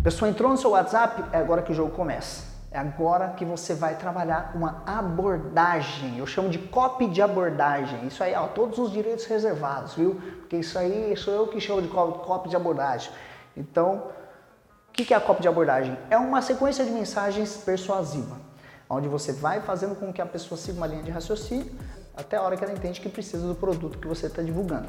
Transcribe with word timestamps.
A 0.00 0.02
pessoa 0.02 0.30
entrou 0.30 0.50
no 0.50 0.56
seu 0.56 0.70
WhatsApp, 0.70 1.22
é 1.30 1.36
agora 1.36 1.60
que 1.60 1.72
o 1.72 1.74
jogo 1.74 1.90
começa. 1.90 2.44
É 2.70 2.78
agora 2.78 3.34
que 3.36 3.44
você 3.44 3.74
vai 3.74 3.96
trabalhar 3.96 4.52
uma 4.54 4.82
abordagem. 4.86 6.16
Eu 6.16 6.26
chamo 6.26 6.48
de 6.48 6.58
copy 6.58 7.06
de 7.06 7.20
abordagem. 7.20 8.06
Isso 8.06 8.24
aí, 8.24 8.34
ó, 8.34 8.46
todos 8.46 8.78
os 8.78 8.90
direitos 8.90 9.26
reservados, 9.26 9.92
viu? 9.92 10.18
Porque 10.38 10.56
isso 10.56 10.78
aí 10.78 11.14
sou 11.18 11.34
eu 11.34 11.48
que 11.48 11.60
chamo 11.60 11.82
de 11.82 11.88
copy 11.88 12.48
de 12.48 12.56
abordagem. 12.56 13.12
Então, 13.54 14.04
o 14.88 14.92
que 14.92 15.12
é 15.12 15.16
a 15.18 15.20
copy 15.20 15.42
de 15.42 15.48
abordagem? 15.48 15.98
É 16.08 16.16
uma 16.16 16.40
sequência 16.40 16.82
de 16.82 16.92
mensagens 16.92 17.58
persuasiva, 17.58 18.38
onde 18.88 19.06
você 19.06 19.34
vai 19.34 19.60
fazendo 19.60 19.94
com 19.94 20.10
que 20.10 20.22
a 20.22 20.26
pessoa 20.26 20.56
siga 20.56 20.78
uma 20.78 20.86
linha 20.86 21.02
de 21.02 21.10
raciocínio 21.10 21.70
até 22.16 22.38
a 22.38 22.42
hora 22.42 22.56
que 22.56 22.64
ela 22.64 22.72
entende 22.72 23.02
que 23.02 23.08
precisa 23.10 23.46
do 23.46 23.54
produto 23.54 23.98
que 23.98 24.08
você 24.08 24.28
está 24.28 24.40
divulgando. 24.40 24.88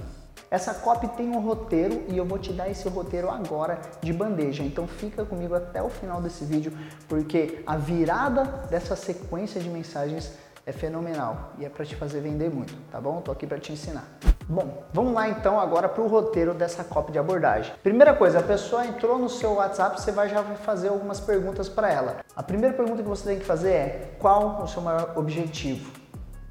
Essa 0.51 0.73
copy 0.73 1.07
tem 1.07 1.29
um 1.29 1.39
roteiro 1.39 2.03
e 2.09 2.17
eu 2.17 2.25
vou 2.25 2.37
te 2.37 2.51
dar 2.51 2.69
esse 2.69 2.85
roteiro 2.89 3.29
agora 3.29 3.79
de 4.01 4.11
bandeja. 4.11 4.61
Então 4.63 4.85
fica 4.85 5.23
comigo 5.23 5.55
até 5.55 5.81
o 5.81 5.87
final 5.87 6.21
desse 6.21 6.43
vídeo, 6.43 6.73
porque 7.07 7.63
a 7.65 7.77
virada 7.77 8.43
dessa 8.69 8.97
sequência 8.97 9.61
de 9.61 9.69
mensagens 9.69 10.33
é 10.65 10.73
fenomenal 10.73 11.53
e 11.57 11.63
é 11.63 11.69
para 11.69 11.85
te 11.85 11.95
fazer 11.95 12.19
vender 12.19 12.49
muito, 12.49 12.75
tá 12.91 12.99
bom? 12.99 13.21
Tô 13.21 13.31
aqui 13.31 13.47
para 13.47 13.59
te 13.59 13.71
ensinar. 13.71 14.05
Bom, 14.45 14.83
vamos 14.91 15.13
lá 15.13 15.29
então 15.29 15.57
agora 15.57 15.87
para 15.87 16.03
o 16.03 16.07
roteiro 16.07 16.53
dessa 16.53 16.83
copy 16.83 17.13
de 17.13 17.17
abordagem. 17.17 17.73
Primeira 17.81 18.13
coisa, 18.13 18.39
a 18.39 18.43
pessoa 18.43 18.85
entrou 18.85 19.17
no 19.17 19.29
seu 19.29 19.53
WhatsApp, 19.53 20.01
você 20.01 20.11
vai 20.11 20.27
já 20.27 20.43
fazer 20.43 20.89
algumas 20.89 21.21
perguntas 21.21 21.69
para 21.69 21.89
ela. 21.89 22.17
A 22.35 22.43
primeira 22.43 22.75
pergunta 22.75 23.01
que 23.01 23.07
você 23.07 23.29
tem 23.29 23.39
que 23.39 23.45
fazer 23.45 23.71
é 23.71 24.11
qual 24.19 24.61
o 24.61 24.67
seu 24.67 24.81
maior 24.81 25.13
objetivo? 25.15 25.93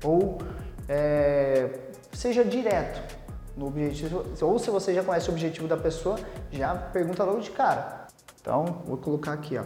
Ou 0.03 0.39
é, 0.89 1.69
seja 2.15 2.43
direto 2.43 3.20
no 3.61 3.67
objetivo, 3.67 4.25
ou 4.41 4.59
se 4.59 4.71
você 4.71 4.95
já 4.95 5.05
conhece 5.05 5.29
o 5.29 5.33
objetivo 5.33 5.69
da 5.69 5.77
pessoa, 5.77 6.19
já 6.51 6.75
pergunta 6.75 7.23
logo 7.23 7.41
de 7.41 7.51
cara. 7.51 8.07
Então, 8.41 8.65
vou 8.87 8.97
colocar 8.97 9.35
aqui, 9.35 9.59
ó. 9.59 9.65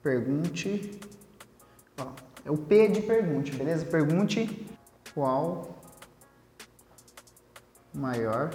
Pergunte. 0.00 1.00
Ó, 1.98 2.06
é 2.44 2.50
o 2.52 2.56
P 2.56 2.86
de 2.86 3.02
pergunte, 3.02 3.52
beleza? 3.52 3.84
Pergunte 3.84 4.68
qual 5.12 5.70
maior 7.92 8.54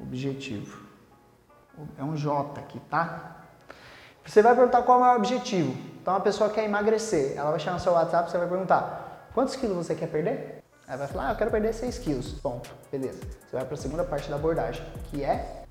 objetivo. 0.00 0.80
É 1.98 2.02
um 2.02 2.16
J 2.16 2.58
aqui, 2.60 2.80
tá? 2.88 3.44
Você 4.24 4.40
vai 4.40 4.54
perguntar 4.54 4.82
qual 4.82 4.96
é 4.96 5.00
o 5.00 5.04
maior 5.04 5.16
objetivo. 5.18 5.76
Então 6.00 6.16
a 6.16 6.20
pessoa 6.20 6.48
quer 6.48 6.64
emagrecer, 6.64 7.36
ela 7.36 7.50
vai 7.50 7.60
chamar 7.60 7.74
no 7.74 7.82
seu 7.82 7.92
WhatsApp, 7.92 8.30
você 8.30 8.38
vai 8.38 8.48
perguntar: 8.48 9.28
quantos 9.34 9.54
quilos 9.54 9.76
você 9.76 9.94
quer 9.94 10.06
perder? 10.06 10.61
Aí 10.92 10.98
vai 10.98 11.08
falar, 11.08 11.28
ah, 11.28 11.32
eu 11.32 11.36
quero 11.36 11.50
perder 11.50 11.72
6 11.72 11.98
quilos. 12.00 12.32
Ponto. 12.32 12.68
Beleza. 12.90 13.18
Você 13.46 13.56
vai 13.56 13.64
para 13.64 13.74
a 13.74 13.78
segunda 13.78 14.04
parte 14.04 14.28
da 14.28 14.36
abordagem, 14.36 14.84
que 15.04 15.24
é 15.24 15.64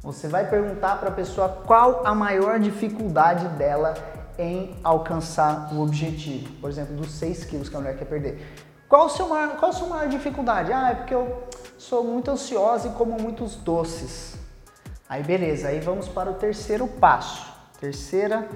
você 0.00 0.28
vai 0.28 0.48
perguntar 0.48 1.00
para 1.00 1.08
a 1.08 1.12
pessoa 1.12 1.48
qual 1.66 2.06
a 2.06 2.14
maior 2.14 2.60
dificuldade 2.60 3.48
dela 3.56 3.94
em 4.38 4.78
alcançar 4.84 5.74
o 5.74 5.82
objetivo. 5.82 6.52
Por 6.60 6.70
exemplo, 6.70 6.94
dos 6.94 7.10
6 7.10 7.46
quilos 7.46 7.68
que 7.68 7.74
a 7.74 7.80
mulher 7.80 7.98
quer 7.98 8.04
perder. 8.04 8.46
Qual, 8.88 9.10
seu 9.10 9.28
maior, 9.28 9.56
qual 9.56 9.72
a 9.72 9.74
sua 9.74 9.88
maior 9.88 10.08
dificuldade? 10.08 10.72
Ah, 10.72 10.90
é 10.90 10.94
porque 10.94 11.16
eu 11.16 11.48
sou 11.76 12.04
muito 12.04 12.30
ansiosa 12.30 12.86
e 12.86 12.90
como 12.92 13.20
muitos 13.20 13.56
doces. 13.56 14.36
Aí 15.08 15.24
beleza, 15.24 15.66
aí 15.66 15.80
vamos 15.80 16.06
para 16.06 16.30
o 16.30 16.34
terceiro 16.34 16.86
passo. 16.86 17.44
Terceira 17.80 18.48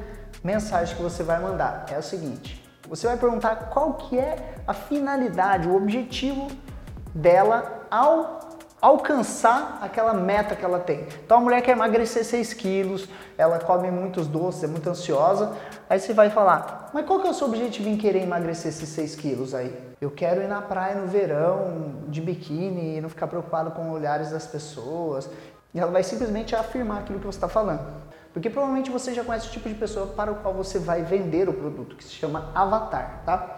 mensagem 0.45 0.95
que 0.95 1.03
você 1.03 1.25
vai 1.25 1.41
mandar 1.41 1.87
é 1.91 1.99
o 1.99 2.03
seguinte: 2.05 2.68
você 2.89 3.07
vai 3.07 3.17
perguntar 3.17 3.71
qual 3.71 3.95
que 3.95 4.19
é 4.19 4.55
a 4.67 4.75
finalidade, 4.75 5.69
o 5.69 5.77
objetivo 5.77 6.49
dela 7.15 7.87
ao 7.91 8.39
alcançar 8.81 9.79
aquela 9.83 10.15
meta 10.15 10.55
que 10.55 10.65
ela 10.65 10.79
tem. 10.79 11.07
Então 11.25 11.39
a 11.39 11.41
mulher 11.41 11.61
quer 11.63 11.73
emagrecer 11.73 12.25
6 12.25 12.55
quilos, 12.55 13.09
ela 13.37 13.59
come 13.59 13.91
muitos 13.91 14.27
doces, 14.29 14.65
é 14.65 14.67
muito 14.67 14.89
ansiosa. 14.89 15.53
Aí 15.91 15.99
você 15.99 16.15
vai 16.15 16.31
falar, 16.31 16.91
mas 16.95 17.05
qual 17.05 17.21
que 17.21 17.27
é 17.27 17.31
o 17.31 17.35
seu 17.35 17.49
objetivo 17.49 17.89
em 17.89 17.97
querer 17.97 18.23
emagrecer 18.23 18.69
esses 18.69 18.89
6 18.91 19.17
quilos 19.17 19.55
aí? 19.55 19.77
Eu 20.01 20.11
quero 20.11 20.41
ir 20.43 20.49
na 20.49 20.63
praia 20.63 20.95
no 20.95 21.09
verão, 21.09 22.05
de 22.07 22.21
biquíni, 22.21 22.97
e 22.97 23.01
não 23.01 23.09
ficar 23.09 23.27
preocupado 23.27 23.73
com 23.73 23.91
olhares 23.91 24.31
das 24.31 24.47
pessoas. 24.47 25.29
E 25.75 25.81
ela 25.81 25.91
vai 25.91 26.05
simplesmente 26.05 26.55
afirmar 26.55 27.01
aquilo 27.01 27.19
que 27.19 27.27
você 27.27 27.37
está 27.37 27.49
falando. 27.49 27.81
Porque 28.33 28.51
provavelmente 28.51 28.91
você 28.91 29.15
já 29.15 29.25
conhece 29.25 29.49
o 29.49 29.51
tipo 29.51 29.69
de 29.69 29.75
pessoa 29.75 30.09
para 30.09 30.31
o 30.31 30.37
qual 30.37 30.53
você 30.55 30.79
vai 30.79 31.03
vender 31.03 31.49
o 31.49 31.53
produto, 31.53 31.97
que 31.97 32.05
se 32.05 32.13
chama 32.13 32.51
avatar, 32.55 33.23
tá? 33.25 33.39